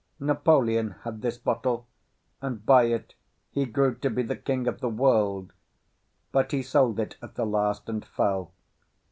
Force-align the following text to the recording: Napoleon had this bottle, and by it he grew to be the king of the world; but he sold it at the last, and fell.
Napoleon 0.19 0.95
had 1.03 1.21
this 1.21 1.37
bottle, 1.37 1.85
and 2.41 2.65
by 2.65 2.85
it 2.85 3.13
he 3.51 3.67
grew 3.67 3.93
to 3.97 4.09
be 4.09 4.23
the 4.23 4.35
king 4.35 4.65
of 4.67 4.81
the 4.81 4.89
world; 4.89 5.53
but 6.31 6.51
he 6.51 6.63
sold 6.63 6.99
it 6.99 7.17
at 7.21 7.35
the 7.35 7.45
last, 7.45 7.87
and 7.87 8.03
fell. 8.03 8.51